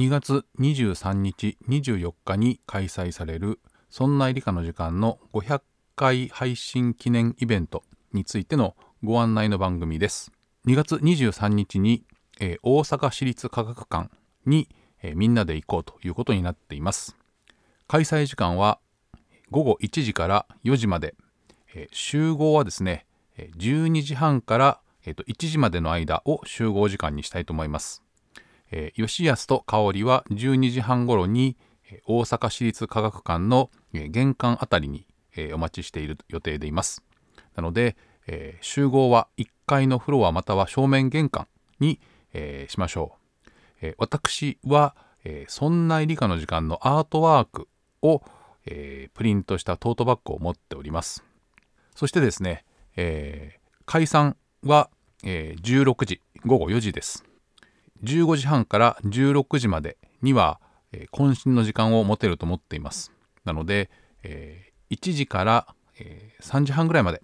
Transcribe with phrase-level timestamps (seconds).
[0.00, 3.60] 2月23日24日に開催される
[3.90, 5.60] そんな理科の時間の500
[5.94, 7.82] 回配信記念イベント
[8.14, 10.32] についてのご案内の番組です。
[10.66, 12.06] 2月23日に、
[12.40, 14.08] えー、大阪市立科学館
[14.46, 14.70] に、
[15.02, 17.14] えー、みんなで行こうということになっています。
[17.86, 18.78] 開催時間は
[19.50, 21.14] 午後1時から4時まで、
[21.74, 23.04] えー、集合はですね
[23.36, 28.02] 12時半から、えー、と1時までの間を集合時間にしたいと思います。
[28.94, 31.56] 吉安と香織は12時半頃に
[32.06, 35.06] 大阪市立科学館の玄関あたりに、
[35.54, 37.02] お待ちしている予定でいます。
[37.56, 37.96] なので、
[38.60, 41.48] 集合は1階のフロアまたは正面玄関
[41.80, 42.00] に、
[42.68, 43.16] しましょ
[43.82, 44.94] う、私は、
[45.48, 47.68] そんな理科の時間のアートワーク
[48.02, 48.22] を、
[49.14, 51.24] プリントしたトートバッグを持っております。
[51.96, 52.64] そしてですね、
[53.84, 54.90] 解散は、
[55.22, 57.29] え16時午後4時です。
[58.04, 60.60] 15時半から16時までには、
[60.92, 63.12] えー、渾身の時間を持てると思っています。
[63.44, 63.90] なので、
[64.22, 65.66] えー、1時から、
[65.98, 67.22] えー、3時半ぐらいまで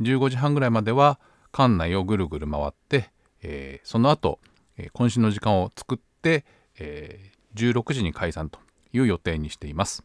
[0.00, 1.18] 15時半ぐらいまでは
[1.52, 3.10] 館内をぐるぐる回って、
[3.42, 4.38] えー、その後、
[4.76, 6.44] えー、渾身の時間を作って、
[6.78, 8.58] えー、16時に解散と
[8.92, 10.04] いう予定にしています。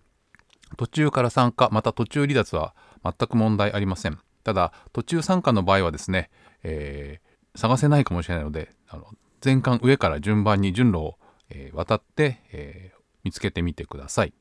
[0.77, 4.19] 途中から参加また途中離脱は全く問題ありません。
[4.43, 6.29] ただ途中参加の場合はですね、
[6.63, 9.05] えー、探せないかもしれないのであの
[9.43, 11.17] 全館上から順番に順路を、
[11.49, 14.33] えー、渡って、えー、見つけてみてください。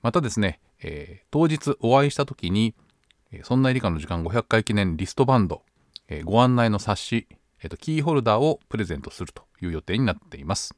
[0.00, 2.76] またですね、えー、当日お会いした時に、
[3.32, 5.62] えそんな理科の時間500回記念リストバンド、
[6.06, 7.26] えご案内の冊子、
[7.62, 10.76] えーと、キーホルダーをプレゼントするという予定になっています。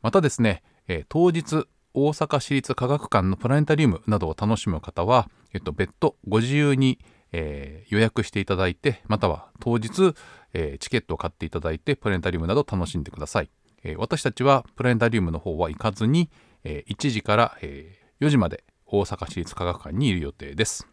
[0.00, 7.00] またですね、え当日大阪市立科学館のプラネタリウムなどを楽しむ方は、えっと、別途ご自由に、
[7.38, 10.14] えー、予約していただいてまたは当日、
[10.54, 13.50] えー、チケットを買っていただいてプラネタリウムなど楽しんでください、
[13.84, 16.30] えー、私たちはプラネタリウムの方は行かずに、
[16.64, 20.88] え1時から、え4時まで大阪市立科学館にいる予定です。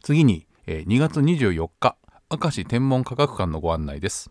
[0.00, 1.96] 次に、え2月24日
[2.30, 4.30] 明石天文科学館のご案内です。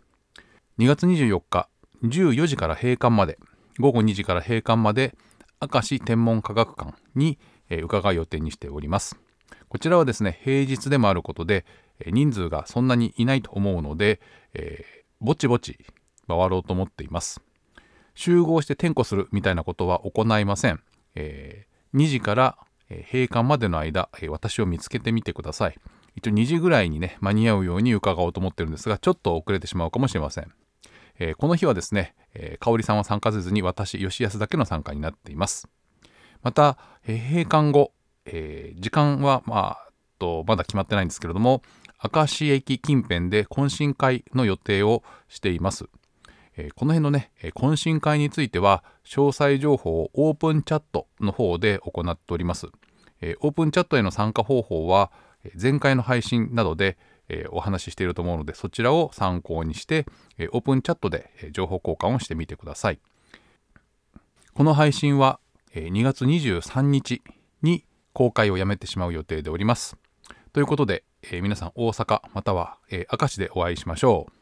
[0.80, 1.68] 2月24日
[2.04, 3.38] 14時から閉館まで
[3.80, 5.16] 午後2時から閉館まで
[5.62, 7.38] 明石天文科学館に、
[7.70, 9.20] え伺う予定にしております。
[9.72, 11.66] こちらはですね平日でもあることで
[12.06, 14.20] 人数がそんなにいないと思うので、
[14.54, 15.80] えー、ぼちぼち
[16.28, 17.42] 回ろうと思っています。
[18.14, 20.82] 集合して点呼するみたいなことは行いません、
[21.16, 22.58] えー、2時から
[22.90, 25.80] 閉館までの間私を見つけてみてください。
[26.18, 30.52] 一応2時ぐらいにね間に合うように伺おうと思ってるんですがちょっと遅れてしまうかもしれません、
[31.18, 35.70] えー、この日はですね、えー、香織さんは参加せずに私吉安だけの参加になっています。
[36.44, 36.78] また、
[37.08, 37.94] えー、閉館後
[38.26, 41.64] えー、時間は、まあ、とまだ決まってないんですけれども
[42.14, 45.86] 明石駅近辺で懇親会の予定をしています。
[46.58, 52.68] えー、この辺のね懇親会については詳細情報をオープンチャットの方で行っております。
[53.22, 55.12] えー、オープンチャットへの参加方法は
[55.60, 56.98] 前回の配信などで、
[57.30, 60.06] えー、お話ししていると思うのでそちらを参考にして、
[60.38, 63.00] えオープンチャットで情報交換をしてみてください。
[64.54, 65.40] この配信は、
[65.74, 67.22] え2月23日
[67.62, 69.98] に公開をやめてしまう予定でおります。
[70.54, 74.41] ということで、えー、皆さん大阪または、えー、明石でお会いしましょう。